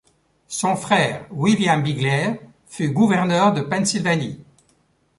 Son 0.47 0.75
frère, 0.77 1.27
William 1.29 1.83
Bigler, 1.83 2.41
fut 2.67 2.89
gouverneur 2.89 3.53
de 3.53 3.61
Pennsylvanie. 3.61 4.39